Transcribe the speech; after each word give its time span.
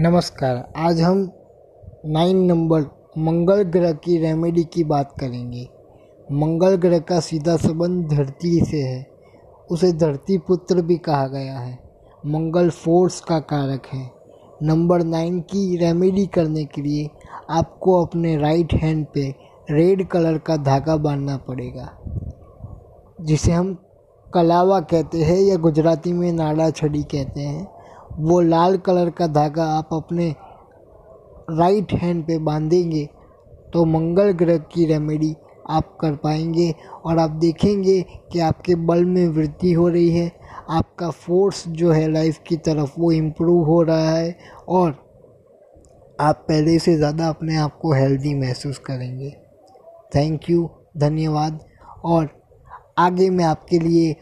नमस्कार, 0.00 0.72
आज 0.76 1.00
हम 1.00 1.18
नाइन 2.06 2.36
नंबर 2.44 2.82
मंगल 3.18 3.62
ग्रह 3.62 3.92
की 3.94 4.16
रेमेडी 4.18 4.62
की 4.64 4.84
बात 4.84 5.12
करेंगे। 5.20 5.66
मंगल 6.32 6.74
ग्रह 6.74 6.98
का 6.98 7.18
सीधा 7.20 7.56
संबंध 7.56 8.08
धरती 8.08 8.64
से 8.64 8.80
है। 8.82 9.06
उसे 9.70 9.92
धरती 9.92 10.38
पुत्र 10.38 10.82
भी 10.82 10.96
कहा 10.98 11.26
गया 11.26 11.58
है। 11.58 11.78
मंगल 12.26 12.70
फोर्स 12.70 13.20
का 13.20 13.38
कारक 13.40 13.86
है। 13.86 14.10
नंबर 14.62 15.02
नाइन 15.02 15.40
की 15.40 15.76
रेमेडी 15.76 16.26
करने 16.26 16.64
के 16.64 16.82
लिए 16.82 17.08
आपको 17.50 18.00
अपने 18.04 18.36
राइट 18.36 18.72
हैंड 18.74 19.06
पे 19.14 19.28
रेड 19.70 20.06
कलर 20.08 20.38
का 20.38 20.56
धागा 20.56 20.96
बांधना 20.96 21.36
पड़ेगा, 21.36 21.88
जिसे 23.20 23.52
हम 23.52 23.74
कलावा 24.34 24.80
कहते 24.80 25.22
हैं 25.22 25.38
या 25.40 25.56
गुजराती 25.58 26.12
में 26.12 26.32
नाड़ा 26.32 26.70
छड़ी 26.70 27.02
कहते 27.02 27.40
हैं। 27.40 27.79
वो 28.20 28.40
लाल 28.40 28.76
कलर 28.78 29.10
का 29.10 29.26
धागा 29.28 29.64
आप 29.72 29.94
अपने 29.94 30.28
राइट 31.50 31.92
हैंड 31.92 32.24
पे 32.26 32.38
बांधेंगे 32.40 33.04
तो 33.72 33.84
मंगल 33.84 34.30
ग्रह 34.34 34.58
की 34.72 34.84
रेमेडी 34.86 35.34
आप 35.70 35.96
कर 36.00 36.14
पाएँगे 36.14 36.70
और 37.04 37.18
आप 37.18 37.30
देखेंगे 37.40 38.00
कि 38.32 38.38
आपके 38.40 38.74
बल 38.86 39.04
में 39.04 39.26
वृद्धि 39.28 39.72
हो 39.72 39.88
रही 39.88 40.10
है। 40.10 40.30
आपका 40.70 41.10
फोर्स 41.10 41.62
जो 41.68 41.90
है 41.92 42.10
लाइफ 42.12 42.38
की 42.48 42.56
तरफ़ 42.58 42.94
वो 42.98 43.10
इम्प्रूव 43.12 43.64
हो 43.66 43.80
रहा 43.82 44.10
है 44.10 44.36
और 44.68 44.90
आप 46.20 46.44
पहले 46.48 46.78
से 46.78 46.96
ज़्यादा 46.96 47.28
अपने 47.28 47.56
आप 47.56 47.78
को 47.78 47.92
हेल्दी 47.92 48.34
महसूस 48.34 48.78
करेंगे। 48.78 49.30
थैंक 50.14 50.50
यू 50.50 50.68
धन्यवाद। 50.98 51.60
और 52.04 52.28
आगे 52.98 53.30
मैं 53.30 53.44
आपके 53.44 53.78
लिए 53.78 54.14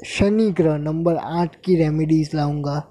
शनि 0.00 0.50
ग्रह 0.50 0.76
नंबर 0.78 1.16
आठ 1.16 1.56
की 1.64 1.76
रेमेडीज़ 1.76 2.36
लाऊँगा। 2.36 2.82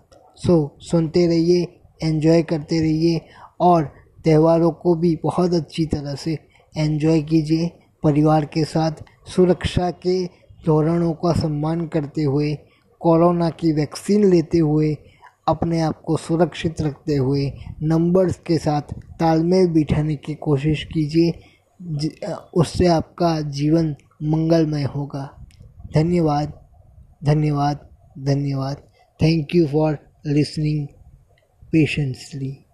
सो, 0.46 0.78
सुनते 0.82 1.26
रहिए 1.28 1.64
एंजॉय 2.04 2.42
करते 2.44 2.80
रहिए 2.80 3.22
और 3.60 3.84
त्योहारों 4.24 4.72
को 4.72 4.96
भी 4.96 5.16
बहुत 5.24 5.54
अच्छी 5.54 5.86
तरह 5.86 6.16
से 6.16 6.38
एंजॉय 6.78 7.22
कीजिए। 7.22 7.70
परिवार 8.04 8.46
के 8.46 8.64
साथ 8.64 9.04
सुरक्षा 9.28 9.90
के 9.92 10.26
धोरणों 10.66 11.14
का 11.14 11.32
सम्मान 11.34 11.88
करते 11.88 12.24
हुए, 12.24 12.54
कोरोना 13.02 13.50
की 13.50 13.72
वैक्सीन 13.72 14.30
लेते 14.32 14.58
हुए, 14.58 14.96
अपने 15.48 15.82
आप 15.82 16.02
को 16.02 16.18
सुरक्षित 16.18 16.82
रखते 16.82 17.16
हुए 17.16 17.52
नंबर्स 17.84 18.36
के 18.48 18.58
साथ 18.58 18.94
तालमेल 19.20 19.68
बिठाने 19.68 20.16
की 20.16 20.36
कोशिश 20.36 20.84
कीजिए 20.84 21.32
उससे 22.54 22.88
आपका 22.88 23.40
जीवन 23.42 23.96
मंगलमय 24.24 24.84
होगा। 24.96 25.30
धन्यवाद 25.94 26.54
धन्यवाद 27.24 27.90
धन्यवाद। 28.20 28.78
Thank 29.20 29.56
you 29.56 29.68
for 29.68 29.98
listening 30.24 30.94
patiently. 31.72 32.68